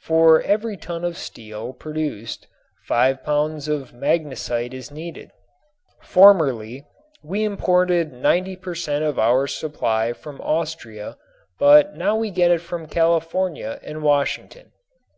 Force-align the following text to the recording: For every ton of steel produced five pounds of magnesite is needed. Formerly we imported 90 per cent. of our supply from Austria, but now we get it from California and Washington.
For 0.00 0.40
every 0.40 0.78
ton 0.78 1.04
of 1.04 1.14
steel 1.18 1.74
produced 1.74 2.46
five 2.86 3.22
pounds 3.22 3.68
of 3.68 3.92
magnesite 3.92 4.72
is 4.72 4.90
needed. 4.90 5.30
Formerly 6.00 6.86
we 7.22 7.44
imported 7.44 8.10
90 8.10 8.56
per 8.56 8.74
cent. 8.74 9.04
of 9.04 9.18
our 9.18 9.46
supply 9.46 10.14
from 10.14 10.40
Austria, 10.40 11.18
but 11.58 11.94
now 11.98 12.16
we 12.16 12.30
get 12.30 12.50
it 12.50 12.62
from 12.62 12.86
California 12.86 13.78
and 13.82 14.02
Washington. 14.02 14.72